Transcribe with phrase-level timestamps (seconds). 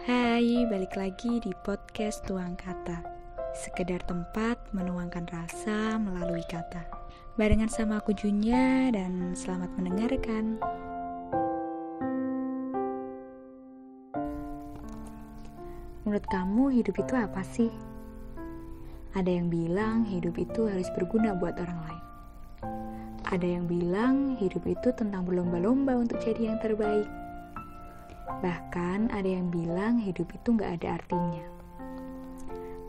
[0.00, 3.04] Hai, balik lagi di podcast Tuang Kata.
[3.52, 6.88] Sekedar tempat menuangkan rasa melalui kata.
[7.36, 10.56] Barengan sama aku Junya dan selamat mendengarkan.
[16.08, 17.68] Menurut kamu hidup itu apa sih?
[19.12, 22.04] Ada yang bilang hidup itu harus berguna buat orang lain.
[23.28, 27.19] Ada yang bilang hidup itu tentang berlomba-lomba untuk jadi yang terbaik.
[28.38, 31.42] Bahkan ada yang bilang hidup itu nggak ada artinya.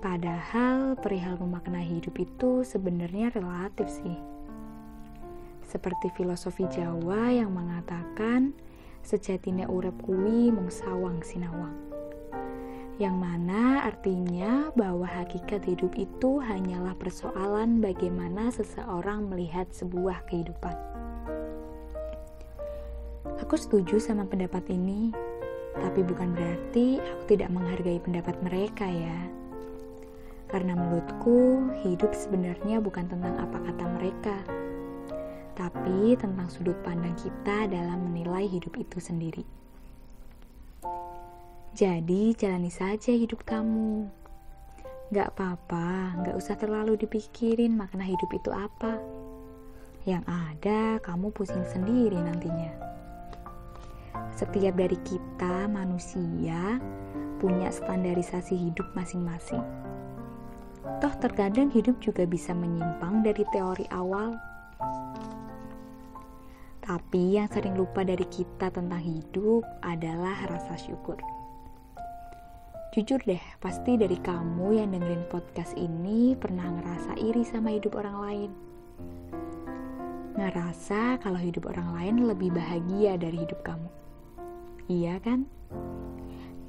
[0.00, 4.16] Padahal perihal memaknai hidup itu sebenarnya relatif sih.
[5.68, 8.56] Seperti filosofi Jawa yang mengatakan
[9.04, 11.86] sejatinya urep kuwi mung sawang sinawang
[12.96, 20.95] yang mana artinya bahwa hakikat hidup itu hanyalah persoalan bagaimana seseorang melihat sebuah kehidupan.
[23.46, 25.14] Aku setuju sama pendapat ini,
[25.78, 29.18] tapi bukan berarti aku tidak menghargai pendapat mereka ya.
[30.50, 34.34] Karena menurutku, hidup sebenarnya bukan tentang apa kata mereka,
[35.54, 39.46] tapi tentang sudut pandang kita dalam menilai hidup itu sendiri.
[41.70, 44.10] Jadi jalani saja hidup kamu.
[45.14, 48.98] Gak apa-apa, gak usah terlalu dipikirin makna hidup itu apa.
[50.02, 52.85] Yang ada, kamu pusing sendiri nantinya.
[54.36, 56.76] Setiap dari kita, manusia,
[57.40, 59.64] punya standarisasi hidup masing-masing.
[61.00, 64.36] Toh terkadang hidup juga bisa menyimpang dari teori awal.
[66.84, 71.16] Tapi yang sering lupa dari kita tentang hidup adalah rasa syukur.
[72.92, 78.16] Jujur deh, pasti dari kamu yang dengerin podcast ini pernah ngerasa iri sama hidup orang
[78.20, 78.50] lain.
[80.36, 84.05] Ngerasa kalau hidup orang lain lebih bahagia dari hidup kamu.
[84.86, 85.50] Iya kan?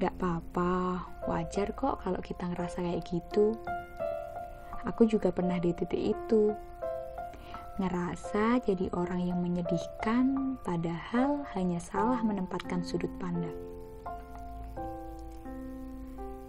[0.02, 3.54] Gak apa-apa, wajar kok kalau kita ngerasa kayak gitu.
[4.90, 6.50] Aku juga pernah di titik itu.
[7.78, 13.54] Ngerasa jadi orang yang menyedihkan, padahal hanya salah menempatkan sudut pandang.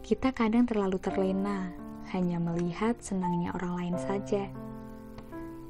[0.02, 1.70] Kita kadang terlalu terlena,
[2.10, 4.50] hanya melihat senangnya orang lain saja,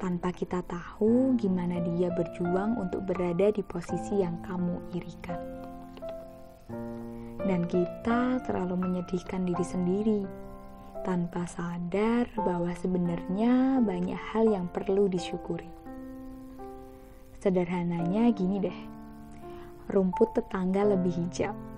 [0.00, 5.59] tanpa kita tahu gimana dia berjuang untuk berada di posisi yang kamu irikan.
[7.40, 10.22] Dan kita terlalu menyedihkan diri sendiri,
[11.02, 15.68] tanpa sadar bahwa sebenarnya banyak hal yang perlu disyukuri.
[17.40, 18.78] Sederhananya gini deh,
[19.88, 21.70] rumput tetangga lebih hijau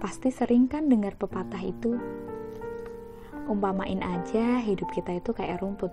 [0.00, 2.00] Pasti sering kan dengar pepatah itu.
[3.44, 5.92] Umpamain aja hidup kita itu kayak rumput.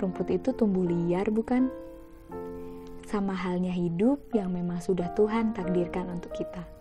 [0.00, 1.68] Rumput itu tumbuh liar bukan?
[3.04, 6.75] Sama halnya hidup yang memang sudah Tuhan takdirkan untuk kita.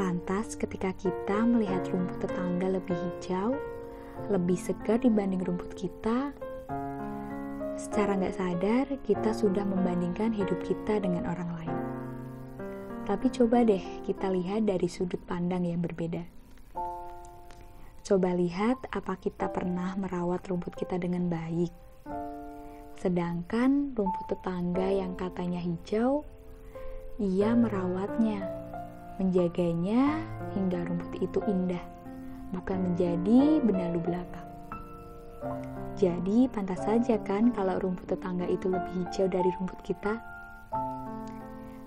[0.00, 3.52] Lantas ketika kita melihat rumput tetangga lebih hijau,
[4.32, 6.32] lebih segar dibanding rumput kita,
[7.76, 11.78] secara nggak sadar kita sudah membandingkan hidup kita dengan orang lain.
[13.02, 16.22] Tapi coba deh kita lihat dari sudut pandang yang berbeda.
[18.02, 21.72] Coba lihat apa kita pernah merawat rumput kita dengan baik.
[22.96, 26.22] Sedangkan rumput tetangga yang katanya hijau,
[27.18, 28.61] ia merawatnya,
[29.22, 30.18] menjaganya
[30.58, 31.82] hingga rumput itu indah,
[32.50, 34.42] bukan menjadi benalu belaka.
[35.94, 40.18] Jadi pantas saja kan kalau rumput tetangga itu lebih hijau dari rumput kita?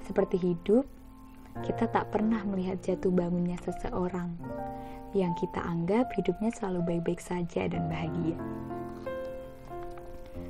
[0.07, 0.87] Seperti hidup,
[1.67, 4.31] kita tak pernah melihat jatuh bangunnya seseorang
[5.15, 8.35] yang kita anggap hidupnya selalu baik-baik saja dan bahagia.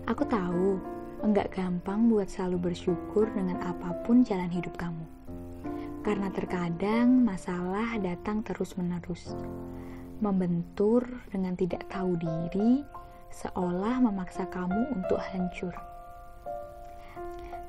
[0.05, 0.77] Aku tahu,
[1.25, 5.14] enggak gampang buat selalu bersyukur dengan apa pun jalan hidup kamu.
[6.05, 9.33] Karena terkadang masalah datang terus-menerus,
[10.21, 11.01] membentur
[11.33, 12.85] dengan tidak tahu diri,
[13.33, 15.73] seolah memaksa kamu untuk hancur.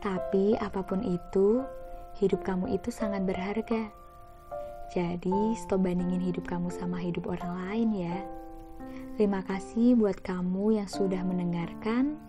[0.04, 1.64] Tapi apa pun itu,
[2.20, 3.88] hidup kamu itu sangat berharga.
[4.92, 8.20] Jadi, stop bandingin hidup kamu sama hidup orang lain ya.
[9.16, 12.20] Terima kasih buat kamu yang sudah mendengarkan.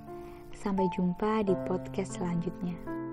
[0.55, 3.06] Sampai jumpa di podcast selanjutnya.